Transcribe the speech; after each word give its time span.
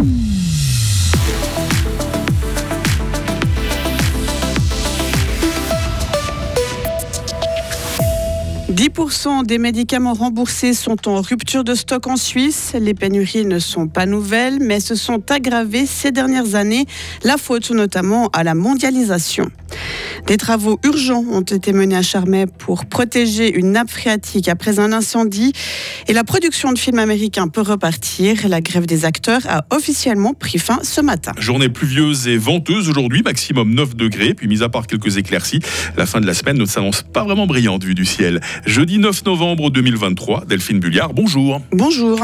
Mm-hmm. 0.00 0.39
10% 8.80 9.44
des 9.44 9.58
médicaments 9.58 10.14
remboursés 10.14 10.72
sont 10.72 11.06
en 11.06 11.20
rupture 11.20 11.64
de 11.64 11.74
stock 11.74 12.06
en 12.06 12.16
Suisse. 12.16 12.72
Les 12.80 12.94
pénuries 12.94 13.44
ne 13.44 13.58
sont 13.58 13.88
pas 13.88 14.06
nouvelles, 14.06 14.56
mais 14.58 14.80
se 14.80 14.94
sont 14.94 15.22
aggravées 15.30 15.84
ces 15.84 16.12
dernières 16.12 16.54
années, 16.54 16.86
la 17.22 17.36
faute 17.36 17.72
notamment 17.72 18.28
à 18.28 18.42
la 18.42 18.54
mondialisation. 18.54 19.50
Des 20.26 20.38
travaux 20.38 20.78
urgents 20.84 21.24
ont 21.30 21.42
été 21.42 21.72
menés 21.72 21.96
à 21.96 22.02
Charmey 22.02 22.46
pour 22.46 22.86
protéger 22.86 23.54
une 23.54 23.72
nappe 23.72 23.90
phréatique 23.90 24.48
après 24.48 24.78
un 24.78 24.92
incendie 24.92 25.52
et 26.08 26.12
la 26.12 26.24
production 26.24 26.72
de 26.72 26.78
films 26.78 26.98
américains 26.98 27.48
peut 27.48 27.60
repartir. 27.60 28.48
La 28.48 28.60
grève 28.60 28.86
des 28.86 29.04
acteurs 29.04 29.42
a 29.48 29.64
officiellement 29.70 30.34
pris 30.34 30.58
fin 30.58 30.80
ce 30.82 31.00
matin. 31.00 31.32
Journée 31.38 31.68
pluvieuse 31.68 32.28
et 32.28 32.36
venteuse 32.36 32.88
aujourd'hui, 32.88 33.22
maximum 33.22 33.74
9 33.74 33.94
degrés, 33.94 34.34
puis 34.34 34.48
mis 34.48 34.62
à 34.62 34.68
part 34.68 34.86
quelques 34.86 35.18
éclaircies, 35.18 35.60
la 35.96 36.06
fin 36.06 36.20
de 36.20 36.26
la 36.26 36.34
semaine 36.34 36.56
ne 36.58 36.64
s'annonce 36.64 37.02
pas 37.02 37.24
vraiment 37.24 37.46
brillante 37.46 37.84
vue 37.84 37.94
du 37.94 38.06
ciel. 38.06 38.40
Jeudi 38.70 38.98
9 38.98 39.24
novembre 39.24 39.68
2023, 39.70 40.44
Delphine 40.46 40.78
Bulliard, 40.78 41.12
bonjour. 41.12 41.60
Bonjour. 41.72 42.20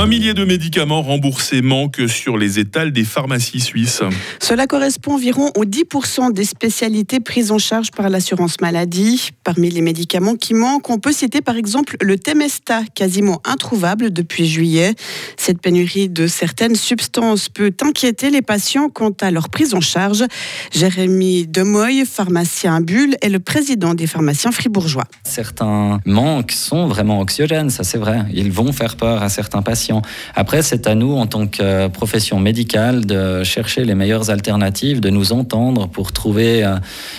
Un 0.00 0.06
millier 0.06 0.32
de 0.32 0.46
médicaments 0.46 1.02
remboursés 1.02 1.60
manquent 1.60 2.08
sur 2.08 2.38
les 2.38 2.58
étals 2.58 2.90
des 2.90 3.04
pharmacies 3.04 3.60
suisses. 3.60 4.00
Cela 4.40 4.66
correspond 4.66 5.16
environ 5.16 5.50
aux 5.54 5.66
10% 5.66 6.32
des 6.32 6.46
spécialités 6.46 7.20
prises 7.20 7.50
en 7.50 7.58
charge 7.58 7.90
par 7.90 8.08
l'assurance 8.08 8.62
maladie. 8.62 9.28
Parmi 9.44 9.68
les 9.68 9.82
médicaments 9.82 10.36
qui 10.36 10.54
manquent, 10.54 10.88
on 10.88 10.98
peut 10.98 11.12
citer 11.12 11.42
par 11.42 11.56
exemple 11.56 11.98
le 12.00 12.18
Temesta, 12.18 12.80
quasiment 12.94 13.42
introuvable 13.44 14.10
depuis 14.10 14.46
juillet. 14.46 14.94
Cette 15.36 15.60
pénurie 15.60 16.08
de 16.08 16.26
certaines 16.26 16.76
substances 16.76 17.50
peut 17.50 17.74
inquiéter 17.82 18.30
les 18.30 18.40
patients 18.40 18.88
quant 18.88 19.12
à 19.20 19.30
leur 19.30 19.50
prise 19.50 19.74
en 19.74 19.82
charge. 19.82 20.24
Jérémy 20.72 21.46
Demoy, 21.46 22.06
pharmacien 22.06 22.76
à 22.76 22.80
Bulle, 22.80 23.16
est 23.20 23.28
le 23.28 23.38
président 23.38 23.92
des 23.92 24.06
pharmaciens 24.06 24.50
fribourgeois. 24.50 25.04
Certains 25.24 26.00
manques 26.06 26.52
sont 26.52 26.86
vraiment 26.86 27.20
anxiogènes, 27.20 27.68
ça 27.68 27.84
c'est 27.84 27.98
vrai. 27.98 28.24
Ils 28.32 28.50
vont 28.50 28.72
faire 28.72 28.96
peur 28.96 29.22
à 29.22 29.28
certains 29.28 29.60
patients. 29.60 29.89
Après, 30.34 30.62
c'est 30.62 30.86
à 30.86 30.94
nous, 30.94 31.12
en 31.12 31.26
tant 31.26 31.46
que 31.46 31.88
profession 31.88 32.38
médicale, 32.38 33.06
de 33.06 33.42
chercher 33.44 33.84
les 33.84 33.94
meilleures 33.94 34.30
alternatives, 34.30 35.00
de 35.00 35.10
nous 35.10 35.32
entendre 35.32 35.88
pour 35.88 36.12
trouver 36.12 36.64
euh, 36.64 36.76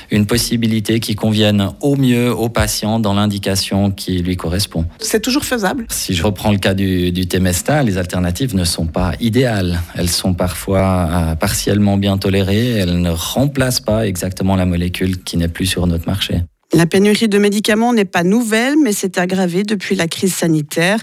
une 0.10 0.26
possibilité 0.26 1.00
qui 1.00 1.16
convienne 1.16 1.70
au 1.82 1.96
mieux 1.96 2.34
au 2.34 2.50
patient 2.50 3.00
dans 3.00 3.14
l'indication 3.14 3.92
qui 3.92 4.22
lui 4.22 4.38
correspond. 4.38 4.86
C'est 5.00 5.22
toujours 5.22 5.46
faisable 5.46 5.86
Si 5.90 6.14
je 6.14 6.24
reprends 6.24 6.52
le 6.52 6.58
cas 6.58 6.74
du, 6.74 7.12
du 7.12 7.28
Temesta, 7.28 7.84
les 7.84 7.98
alternatives 7.98 8.56
ne 8.56 8.64
sont 8.64 8.88
pas 8.88 9.14
idéales. 9.20 9.80
Elles 9.96 10.10
sont 10.10 10.34
parfois 10.34 11.10
euh, 11.12 11.36
partiellement 11.36 11.98
bien 11.98 12.18
tolérées, 12.18 12.72
elles 12.72 13.02
ne 13.02 13.12
remplacent 13.12 13.82
pas 13.82 14.08
exactement 14.08 14.56
la 14.56 14.66
molécule 14.66 15.24
qui 15.24 15.38
n'est 15.38 15.48
plus 15.48 15.66
sur 15.66 15.88
notre 15.88 16.08
marché. 16.08 16.42
La 16.74 16.86
pénurie 16.86 17.28
de 17.28 17.38
médicaments 17.38 17.92
n'est 17.94 18.06
pas 18.06 18.24
nouvelle, 18.24 18.76
mais 18.82 18.94
s'est 18.94 19.20
aggravée 19.20 19.64
depuis 19.64 19.94
la 19.96 20.08
crise 20.08 20.34
sanitaire. 20.34 21.00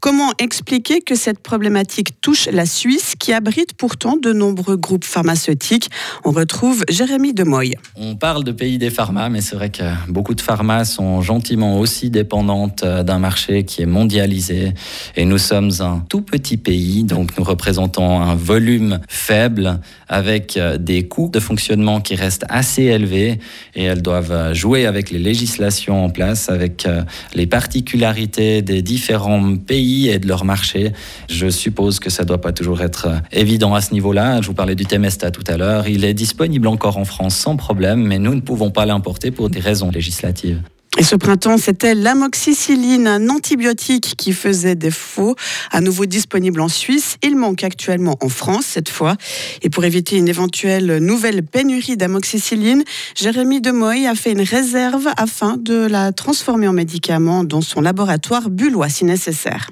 Comment 0.00 0.32
expliquer 0.38 1.02
que 1.02 1.14
cette 1.14 1.40
problématique 1.40 2.22
touche 2.22 2.48
la 2.50 2.64
Suisse, 2.64 3.16
qui 3.18 3.34
abrite 3.34 3.74
pourtant 3.74 4.16
de 4.16 4.32
nombreux 4.32 4.78
groupes 4.78 5.04
pharmaceutiques? 5.04 5.90
On 6.24 6.30
retrouve 6.30 6.84
Jérémy 6.88 7.34
Demoy. 7.34 7.74
On 7.96 8.16
parle 8.16 8.42
de 8.42 8.50
pays 8.50 8.78
des 8.78 8.88
pharma, 8.88 9.28
mais 9.28 9.42
c'est 9.42 9.56
vrai 9.56 9.68
que 9.68 9.82
beaucoup 10.08 10.34
de 10.34 10.40
pharma 10.40 10.86
sont 10.86 11.20
gentiment 11.20 11.78
aussi 11.78 12.08
dépendantes 12.08 12.82
euh, 12.82 13.02
d'un 13.02 13.18
marché 13.18 13.64
qui 13.64 13.82
est 13.82 13.86
mondialisé. 13.86 14.72
Et 15.16 15.26
nous 15.26 15.36
sommes 15.36 15.70
un 15.80 16.02
tout 16.08 16.22
petit 16.22 16.56
pays, 16.56 17.04
donc 17.04 17.36
nous 17.36 17.44
représentons 17.44 18.22
un 18.22 18.34
volume 18.34 19.00
faible 19.06 19.80
avec 20.08 20.56
euh, 20.56 20.78
des 20.78 21.08
coûts 21.08 21.28
de 21.30 21.40
fonctionnement 21.40 22.00
qui 22.00 22.14
restent 22.14 22.46
assez 22.48 22.84
élevés 22.84 23.38
et 23.74 23.84
elles 23.84 24.00
doivent 24.00 24.32
euh, 24.32 24.54
jouer 24.54 24.86
avec 24.86 25.10
les 25.10 25.18
législations 25.18 26.06
en 26.06 26.08
place, 26.08 26.48
avec 26.48 26.88
les 27.34 27.46
particularités 27.46 28.62
des 28.62 28.80
différents 28.80 29.56
pays 29.58 29.89
et 30.08 30.18
de 30.18 30.26
leur 30.26 30.44
marché. 30.44 30.92
Je 31.28 31.48
suppose 31.48 32.00
que 32.00 32.10
ça 32.10 32.22
ne 32.22 32.28
doit 32.28 32.40
pas 32.40 32.52
toujours 32.52 32.80
être 32.82 33.06
euh, 33.08 33.18
évident 33.32 33.74
à 33.74 33.80
ce 33.80 33.92
niveau-là. 33.92 34.40
Je 34.40 34.46
vous 34.46 34.54
parlais 34.54 34.74
du 34.74 34.86
Temesta 34.86 35.30
tout 35.30 35.44
à 35.46 35.56
l'heure. 35.56 35.88
Il 35.88 36.04
est 36.04 36.14
disponible 36.14 36.68
encore 36.68 36.96
en 36.96 37.04
France 37.04 37.36
sans 37.36 37.56
problème, 37.56 38.02
mais 38.02 38.18
nous 38.18 38.34
ne 38.34 38.40
pouvons 38.40 38.70
pas 38.70 38.86
l'importer 38.86 39.30
pour 39.30 39.50
des 39.50 39.60
raisons 39.60 39.90
législatives. 39.90 40.62
Et 40.98 41.04
ce 41.04 41.14
printemps, 41.14 41.56
c'était 41.56 41.94
l'amoxicilline, 41.94 43.06
un 43.06 43.28
antibiotique 43.28 44.14
qui 44.16 44.32
faisait 44.32 44.74
défaut, 44.74 45.36
à 45.70 45.80
nouveau 45.80 46.04
disponible 46.04 46.60
en 46.60 46.68
Suisse. 46.68 47.16
Il 47.22 47.36
manque 47.36 47.62
actuellement 47.62 48.18
en 48.20 48.28
France 48.28 48.66
cette 48.66 48.88
fois. 48.88 49.16
Et 49.62 49.70
pour 49.70 49.84
éviter 49.84 50.16
une 50.16 50.28
éventuelle 50.28 50.98
nouvelle 50.98 51.42
pénurie 51.44 51.96
d'amoxicilline, 51.96 52.82
Jérémy 53.14 53.60
Demoy 53.60 54.06
a 54.06 54.14
fait 54.14 54.32
une 54.32 54.42
réserve 54.42 55.08
afin 55.16 55.56
de 55.56 55.86
la 55.86 56.12
transformer 56.12 56.66
en 56.66 56.72
médicament 56.72 57.44
dans 57.44 57.62
son 57.62 57.80
laboratoire 57.80 58.50
bullois 58.50 58.88
si 58.88 59.04
nécessaire. 59.04 59.70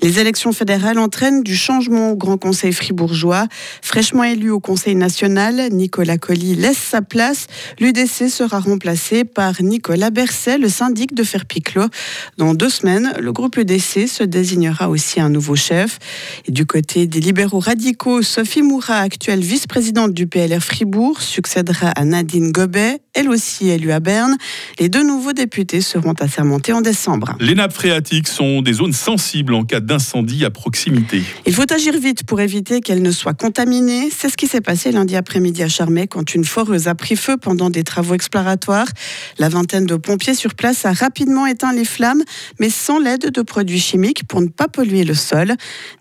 Les 0.00 0.20
élections 0.20 0.52
fédérales 0.52 0.98
entraînent 0.98 1.42
du 1.42 1.56
changement 1.56 2.12
au 2.12 2.16
Grand 2.16 2.38
Conseil 2.38 2.72
fribourgeois. 2.72 3.48
Fraîchement 3.82 4.22
élu 4.22 4.50
au 4.50 4.60
Conseil 4.60 4.94
national, 4.94 5.70
Nicolas 5.72 6.18
Colli 6.18 6.54
laisse 6.54 6.78
sa 6.78 7.02
place. 7.02 7.46
L'UDC 7.80 8.28
sera 8.28 8.60
remplacé 8.60 9.24
par 9.24 9.60
Nicolas 9.60 10.10
Berset, 10.10 10.58
le 10.58 10.68
syndic 10.68 11.14
de 11.14 11.24
Ferpiclo. 11.24 11.86
Dans 12.36 12.54
deux 12.54 12.70
semaines, 12.70 13.12
le 13.18 13.32
groupe 13.32 13.56
UDC 13.56 14.06
se 14.06 14.22
désignera 14.22 14.88
aussi 14.88 15.20
un 15.20 15.30
nouveau 15.30 15.56
chef. 15.56 15.98
Et 16.46 16.52
du 16.52 16.64
côté 16.64 17.08
des 17.08 17.20
libéraux 17.20 17.58
radicaux, 17.58 18.22
Sophie 18.22 18.62
Moura, 18.62 18.98
actuelle 18.98 19.40
vice-présidente 19.40 20.14
du 20.14 20.28
PLR 20.28 20.62
Fribourg, 20.62 21.20
succédera 21.20 21.88
à 21.88 22.04
Nadine 22.04 22.52
Gobet, 22.52 23.00
elle 23.14 23.28
aussi 23.28 23.68
élue 23.68 23.90
à 23.90 23.98
Berne. 23.98 24.36
Les 24.78 24.88
deux 24.88 25.02
nouveaux 25.02 25.32
députés 25.32 25.80
seront 25.80 26.14
assermentés 26.20 26.72
en 26.72 26.82
décembre. 26.82 27.36
Les 27.40 27.56
nappes 27.56 27.72
phréatiques 27.72 28.28
sont 28.28 28.62
des 28.62 28.74
zones 28.74 28.92
sensibles 28.92 29.54
en 29.54 29.64
cas 29.64 29.80
de 29.80 29.87
d'incendie 29.88 30.44
à 30.44 30.50
proximité. 30.50 31.22
Il 31.46 31.54
faut 31.54 31.72
agir 31.72 31.98
vite 31.98 32.22
pour 32.24 32.40
éviter 32.42 32.80
qu'elle 32.80 33.00
ne 33.00 33.10
soit 33.10 33.32
contaminée. 33.32 34.10
C'est 34.16 34.28
ce 34.28 34.36
qui 34.36 34.46
s'est 34.46 34.60
passé 34.60 34.92
lundi 34.92 35.16
après-midi 35.16 35.62
à 35.62 35.68
Charmey 35.68 36.06
quand 36.06 36.34
une 36.34 36.44
foreuse 36.44 36.88
a 36.88 36.94
pris 36.94 37.16
feu 37.16 37.38
pendant 37.38 37.70
des 37.70 37.84
travaux 37.84 38.14
exploratoires. 38.14 38.88
La 39.38 39.48
vingtaine 39.48 39.86
de 39.86 39.96
pompiers 39.96 40.34
sur 40.34 40.54
place 40.54 40.84
a 40.84 40.92
rapidement 40.92 41.46
éteint 41.46 41.72
les 41.72 41.86
flammes, 41.86 42.22
mais 42.60 42.68
sans 42.68 42.98
l'aide 42.98 43.30
de 43.30 43.42
produits 43.42 43.80
chimiques 43.80 44.28
pour 44.28 44.42
ne 44.42 44.48
pas 44.48 44.68
polluer 44.68 45.04
le 45.04 45.14
sol. 45.14 45.54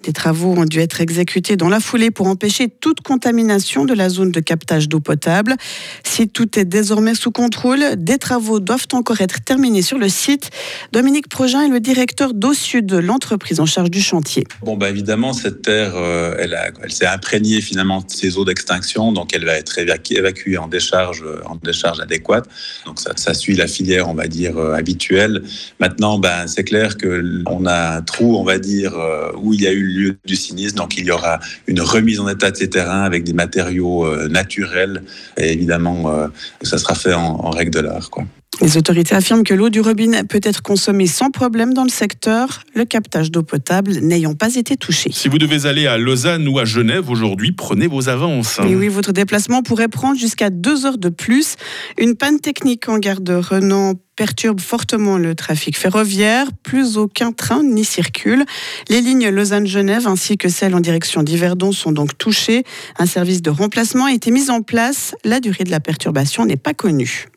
Des 0.04 0.12
travaux 0.12 0.54
ont 0.58 0.66
dû 0.66 0.80
être 0.80 1.00
exécutés 1.00 1.56
dans 1.56 1.70
la 1.70 1.80
foulée 1.80 2.12
pour 2.12 2.28
empêcher 2.28 2.68
toute 2.68 3.00
contamination 3.00 3.86
de 3.86 3.94
la 3.94 4.10
zone 4.10 4.32
de 4.32 4.42
captage 4.42 4.90
d'eau 4.90 5.00
potable. 5.00 5.56
Si 6.04 6.28
tout 6.28 6.60
est 6.60 6.66
désormais 6.66 7.16
sous 7.16 7.32
contrôle, 7.32 7.96
des 7.98 8.18
travaux 8.18 8.60
doivent 8.60 8.88
encore 8.92 9.22
être 9.22 9.42
terminés 9.46 9.82
sur 9.82 9.98
le 9.98 10.10
site. 10.10 10.50
Dominique 10.92 11.30
Progin 11.30 11.62
est 11.62 11.70
le 11.70 11.80
directeur 11.80 12.34
d'Eau 12.34 12.54
Sud, 12.54 12.92
l'entreprise 12.92 13.62
en 13.62 13.66
charge 13.66 13.77
du 13.84 14.02
chantier. 14.02 14.44
Bon, 14.64 14.76
bah 14.76 14.90
évidemment, 14.90 15.34
cette 15.34 15.62
terre, 15.62 15.94
euh, 15.96 16.36
elle, 16.40 16.58
elle 16.84 16.92
s'est 16.92 17.06
imprégnée 17.06 17.62
finalement 17.62 18.00
de 18.00 18.10
ces 18.10 18.38
eaux 18.38 18.46
d'extinction, 18.46 19.12
donc 19.12 19.34
elle 19.34 19.46
va 19.46 19.54
être 19.54 19.78
évacuée 19.78 20.58
en 20.58 20.68
décharge, 20.68 21.24
en 21.46 21.56
décharge 21.56 22.00
adéquate. 22.00 22.46
Donc 22.86 23.00
ça, 23.00 23.12
ça 23.16 23.34
suit 23.34 23.56
la 23.56 23.68
filière, 23.68 24.10
on 24.10 24.14
va 24.14 24.28
dire, 24.28 24.58
euh, 24.58 24.74
habituelle. 24.74 25.44
Maintenant, 25.80 26.20
ben, 26.20 26.48
c'est 26.48 26.64
clair 26.64 26.98
qu'on 26.98 27.66
a 27.66 27.98
un 27.98 28.02
trou, 28.02 28.38
on 28.38 28.44
va 28.44 28.58
dire, 28.58 28.98
euh, 28.98 29.32
où 29.38 29.54
il 29.54 29.62
y 29.62 29.68
a 29.68 29.72
eu 29.72 29.84
lieu 29.84 30.18
du 30.26 30.36
sinistre, 30.36 30.82
donc 30.82 30.98
il 30.98 31.06
y 31.06 31.12
aura 31.12 31.40
une 31.68 31.82
remise 31.82 32.20
en 32.20 32.28
état 32.28 32.52
de 32.52 32.58
ces 32.58 32.70
terrains 32.70 33.04
avec 33.04 33.24
des 33.24 33.34
matériaux 33.34 34.28
naturels, 34.28 35.04
et 35.38 35.52
évidemment, 35.52 36.30
ça 36.62 36.78
sera 36.78 36.96
fait 36.96 37.14
en, 37.14 37.22
en 37.22 37.50
règle 37.50 37.72
de 37.72 37.80
l'art. 37.80 38.10
Quoi. 38.10 38.26
Les 38.60 38.76
autorités 38.76 39.14
affirment 39.14 39.44
que 39.44 39.54
l'eau 39.54 39.70
du 39.70 39.82
robinet 39.82 40.24
peut 40.24 40.40
être 40.42 40.64
consommée 40.64 41.06
sans 41.06 41.30
problème 41.30 41.76
dans 41.76 41.84
le 41.84 41.90
secteur, 41.90 42.64
le 42.74 42.86
captage 42.86 43.30
d'eau 43.30 43.44
potable 43.44 43.92
n'ayant 44.02 44.34
pas 44.34 44.56
été 44.56 44.76
touché. 44.78 45.12
Si 45.14 45.28
vous 45.28 45.38
devez 45.38 45.68
aller 45.68 45.86
à 45.86 46.00
Lausanne 46.00 46.48
ou 46.48 46.58
à 46.58 46.66
Genève 46.66 47.08
aujourd'hui, 47.12 47.52
prenez 47.52 47.86
vos 47.86 48.10
avances. 48.10 48.60
Et 48.68 48.76
oui, 48.76 48.88
votre 48.88 49.12
déplacement 49.12 49.62
pourrait 49.62 49.90
prendre 49.90 50.20
jusqu'à 50.20 50.50
deux 50.50 50.88
heures 50.88 50.98
de 50.98 51.10
plus. 51.10 51.56
Une 52.00 52.16
panne 52.16 52.40
technique 52.40 52.90
en 52.90 52.98
gare 52.98 53.22
de 53.22 53.36
Renan 53.36 53.94
perturbe 54.16 54.60
fortement 54.60 55.20
le 55.20 55.36
trafic 55.36 55.78
ferroviaire. 55.78 56.48
Plus 56.64 56.98
aucun 56.98 57.34
train 57.34 57.62
n'y 57.62 57.86
circule. 57.86 58.44
Les 58.90 59.02
lignes 59.02 59.30
Lausanne-Genève 59.30 60.08
ainsi 60.08 60.36
que 60.36 60.50
celles 60.50 60.74
en 60.74 60.80
direction 60.80 61.22
d'Yverdon 61.22 61.72
sont 61.72 61.92
donc 61.92 62.18
touchées. 62.18 62.64
Un 62.98 63.06
service 63.06 63.44
de 63.44 63.52
remplacement 63.52 64.06
a 64.06 64.14
été 64.14 64.32
mis 64.32 64.50
en 64.50 64.64
place. 64.64 65.14
La 65.24 65.40
durée 65.40 65.64
de 65.64 65.72
la 65.72 65.80
perturbation 65.80 66.44
n'est 66.44 66.58
pas 66.58 66.74
connue. 66.74 67.28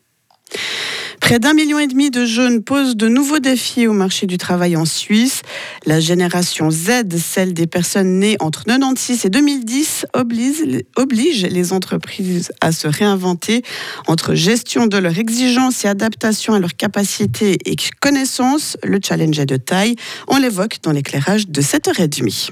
Près 1.31 1.39
d'un 1.39 1.53
million 1.53 1.79
et 1.79 1.87
demi 1.87 2.11
de 2.11 2.25
jeunes 2.25 2.61
posent 2.61 2.97
de 2.97 3.07
nouveaux 3.07 3.39
défis 3.39 3.87
au 3.87 3.93
marché 3.93 4.27
du 4.27 4.37
travail 4.37 4.75
en 4.75 4.83
Suisse. 4.83 5.43
La 5.85 6.01
génération 6.01 6.69
Z, 6.69 7.17
celle 7.19 7.53
des 7.53 7.67
personnes 7.67 8.19
nées 8.19 8.35
entre 8.41 8.65
96 8.65 9.23
et 9.23 9.29
2010, 9.29 10.07
oblige, 10.11 10.83
oblige 10.97 11.45
les 11.45 11.71
entreprises 11.71 12.51
à 12.59 12.73
se 12.73 12.89
réinventer 12.89 13.61
entre 14.07 14.35
gestion 14.35 14.87
de 14.87 14.97
leurs 14.97 15.19
exigences 15.19 15.85
et 15.85 15.87
adaptation 15.87 16.53
à 16.53 16.59
leurs 16.59 16.75
capacités 16.75 17.57
et 17.63 17.77
connaissances. 18.01 18.75
Le 18.83 18.99
challenge 19.01 19.39
est 19.39 19.45
de 19.45 19.55
taille. 19.55 19.95
On 20.27 20.35
l'évoque 20.35 20.79
dans 20.83 20.91
l'éclairage 20.91 21.47
de 21.47 21.61
7h30. 21.61 22.51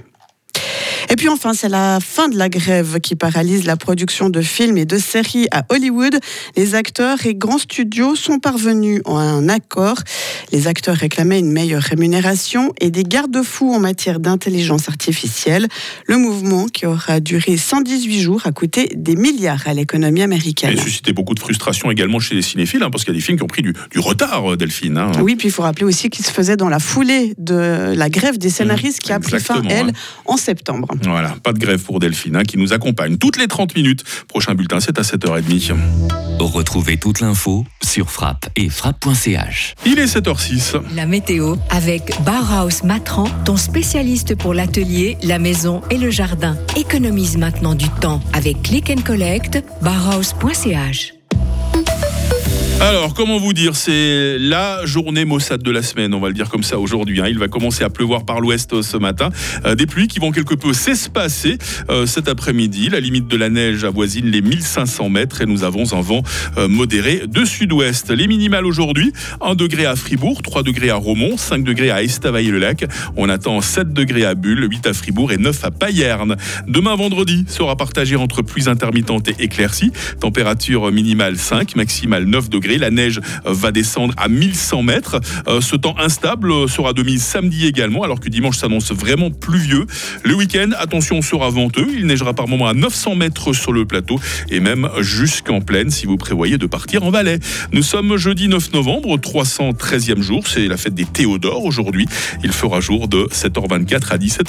Et 1.10 1.16
puis 1.16 1.30
enfin, 1.30 1.54
c'est 1.54 1.70
la 1.70 2.00
fin 2.02 2.28
de 2.30 2.38
la 2.38 2.50
grève 2.50 3.00
qui 3.00 3.16
paralyse 3.16 3.66
la 3.66 3.78
production 3.78 4.30
de 4.30 4.42
films 4.42 4.78
et 4.78 4.86
de 4.86 4.98
séries 4.98 5.48
à 5.52 5.66
Hollywood. 5.70 6.20
Les 6.56 6.76
acteurs 6.76 7.26
et 7.26 7.36
grands 7.36 7.58
studios 7.58 8.16
sont 8.16 8.40
parvenus 8.40 9.02
à 9.06 9.12
un 9.12 9.50
accord. 9.50 9.98
Les 10.52 10.68
acteurs 10.68 10.96
réclamaient 10.96 11.40
une 11.40 11.52
meilleure 11.52 11.82
rémunération 11.82 12.74
et 12.80 12.92
des 12.92 13.04
garde-fous 13.04 13.74
en 13.74 13.80
matière 13.80 14.20
d'intelligence 14.20 14.90
artificielle. 14.90 15.68
Le 16.06 16.18
mouvement, 16.18 16.68
qui 16.68 16.86
aura 16.86 17.20
duré 17.20 17.58
118 17.58 18.22
jours, 18.22 18.42
a 18.46 18.52
coûté 18.52 18.90
des 18.96 19.16
milliards 19.16 19.68
à 19.68 19.74
l'économie 19.74 20.22
américaine. 20.22 20.74
Et 20.74 20.78
suscité 20.78 21.14
beaucoup 21.14 21.36
de 21.36 21.40
frustration 21.40 21.92
également 21.92 22.20
chez 22.20 22.36
les 22.36 22.42
cinéphiles, 22.42 22.84
hein, 22.84 22.90
parce 22.90 23.04
qu'il 23.04 23.14
y 23.14 23.18
a 23.18 23.20
des 23.20 23.26
films 23.26 23.38
qui 23.38 23.44
ont 23.44 23.48
pris 23.48 23.62
du, 23.62 23.74
retard, 23.98 24.54
euh, 24.54 24.58
Delphine. 24.58 24.98
Hein. 24.98 25.12
Oui, 25.22 25.36
puis 25.36 25.48
il 25.48 25.52
faut 25.52 25.64
rappeler 25.64 25.86
aussi 25.86 26.10
qu'il 26.10 26.26
se 26.26 26.32
faisait 26.32 26.58
dans 26.58 26.70
la 26.70 26.80
foulée 26.80 27.34
de 27.38 27.94
la 27.96 28.10
grève 28.10 28.38
des 28.38 28.50
scénaristes 28.50 29.00
qui 29.00 29.12
a 29.12 29.20
pris 29.20 29.40
fin, 29.40 29.62
elle, 29.70 29.90
hein. 29.90 29.94
en 30.26 30.38
septembre. 30.38 30.88
Voilà, 31.04 31.36
pas 31.44 31.54
de 31.54 31.60
grève 31.60 31.82
pour 31.84 32.00
Delphine, 32.00 32.36
hein, 32.36 32.44
qui 32.44 32.58
nous 32.58 32.74
accompagne 32.74 33.18
toutes 33.18 33.38
les 33.38 33.48
30 33.48 33.76
minutes. 33.76 34.04
Prochain 34.28 34.56
bulletin, 34.56 34.80
c'est 34.80 34.98
à 34.98 35.04
7h30. 35.04 35.74
Retrouvez 36.40 36.98
toute 36.98 37.20
l'info 37.20 37.66
sur 37.84 38.10
frappe 38.10 38.50
et 38.56 38.70
frappe.ch. 38.70 39.76
Il 39.86 40.00
est 40.00 40.06
7h06. 40.06 40.82
La 40.96 41.06
météo 41.06 41.56
avec 41.70 42.14
Bauhaus 42.22 42.84
Matran, 42.86 43.26
ton 43.46 43.58
spécialiste 43.58 44.36
pour 44.36 44.54
l'atelier, 44.54 45.18
la 45.22 45.38
maison 45.38 45.82
et 45.90 45.98
le 45.98 46.10
jardin. 46.10 46.58
Économise 46.78 47.38
maintenant 47.38 47.76
du 47.76 47.90
temps 47.90 48.22
avec 48.34 48.62
Click 48.64 48.90
and 48.90 49.02
Collect, 49.02 49.64
bauhaus.ch. 49.82 51.19
Alors, 52.82 53.14
comment 53.14 53.38
vous 53.40 53.52
dire 53.52 53.76
C'est 53.76 54.38
la 54.40 54.86
journée 54.86 55.26
Mossad 55.26 55.62
de 55.62 55.70
la 55.70 55.82
semaine, 55.82 56.14
on 56.14 56.22
va 56.22 56.30
le 56.30 56.34
dire 56.34 56.48
comme 56.48 56.64
ça 56.64 56.80
aujourd'hui. 56.80 57.20
Hein. 57.20 57.26
Il 57.28 57.38
va 57.38 57.50
commencer 57.50 57.84
à 57.84 57.90
pleuvoir 57.90 58.24
par 58.24 58.40
l'ouest 58.40 58.72
euh, 58.72 58.82
ce 58.82 58.96
matin. 58.96 59.32
Euh, 59.66 59.76
des 59.76 59.86
pluies 59.86 60.08
qui 60.08 60.20
vont 60.20 60.32
quelque 60.32 60.54
peu 60.54 60.72
s'espacer 60.72 61.58
euh, 61.90 62.06
cet 62.06 62.30
après-midi. 62.30 62.88
La 62.88 63.02
limite 63.02 63.28
de 63.28 63.36
la 63.36 63.50
neige 63.50 63.84
avoisine 63.84 64.28
les 64.28 64.42
1500 64.42 65.10
mètres 65.10 65.42
et 65.42 65.46
nous 65.46 65.66
avons 65.66 65.94
un 65.94 66.00
vent 66.00 66.24
modéré 66.70 67.24
de 67.28 67.44
sud-ouest. 67.44 68.12
Les 68.12 68.28
minimales 68.28 68.66
aujourd'hui 68.66 69.12
1 69.42 69.56
degré 69.56 69.86
à 69.86 69.98
Fribourg, 69.98 70.42
3 70.42 70.64
degrés 70.64 70.90
à 70.90 70.96
Romont, 70.96 71.36
5 71.36 71.66
degrés 71.66 71.92
à 71.92 72.02
Estavayer-le-Lac. 72.02 72.86
On 73.18 73.28
attend 73.28 73.60
7 73.60 73.92
degrés 73.92 74.24
à 74.24 74.36
Bulle, 74.36 74.68
8 74.70 74.88
à 74.88 74.94
Fribourg 74.94 75.34
et 75.34 75.38
9 75.38 75.66
à 75.66 75.72
Payerne. 75.72 76.38
Demain 76.68 76.96
vendredi 76.96 77.44
sera 77.50 77.76
partagé 77.76 78.16
entre 78.16 78.42
pluies 78.42 78.70
intermittentes 78.70 79.28
et 79.28 79.36
éclaircies. 79.40 79.92
Température 80.22 80.92
minimale 80.94 81.38
5, 81.38 81.76
maximale 81.76 82.24
9 82.24 82.50
degrés. 82.50 82.69
La 82.78 82.92
neige 82.92 83.20
va 83.46 83.72
descendre 83.72 84.14
à 84.18 84.28
1100 84.28 84.84
mètres. 84.84 85.20
Euh, 85.48 85.62
ce 85.62 85.76
temps 85.76 85.96
instable 85.98 86.70
sera 86.70 86.94
de 86.94 87.04
mise 87.04 87.24
samedi 87.24 87.66
également, 87.66 88.04
alors 88.04 88.20
que 88.20 88.30
dimanche 88.30 88.58
s'annonce 88.58 88.92
vraiment 88.92 89.32
pluvieux. 89.32 89.86
Le 90.24 90.36
week-end, 90.36 90.70
attention, 90.78 91.22
sera 91.22 91.50
venteux. 91.50 91.88
Il 91.96 92.06
neigera 92.06 92.34
par 92.34 92.48
moment 92.48 92.68
à 92.68 92.74
900 92.74 93.16
mètres 93.16 93.54
sur 93.54 93.72
le 93.72 93.86
plateau 93.86 94.20
et 94.50 94.60
même 94.60 94.90
jusqu'en 95.00 95.62
plaine 95.62 95.90
si 95.90 96.06
vous 96.06 96.18
prévoyez 96.18 96.58
de 96.58 96.66
partir 96.66 97.04
en 97.04 97.12
Valais. 97.12 97.40
Nous 97.72 97.84
sommes 97.84 98.18
jeudi 98.18 98.48
9 98.48 98.74
novembre, 98.74 99.18
313e 99.18 100.22
jour. 100.22 100.48
C'est 100.48 100.68
la 100.68 100.78
fête 100.78 100.94
des 100.94 101.06
Théodores 101.06 101.66
aujourd'hui. 101.66 102.08
Il 102.44 102.52
fera 102.52 102.80
jour 102.80 103.08
de 103.08 103.28
7h24 103.32 104.12
à 104.12 104.18
17h. 104.18 104.48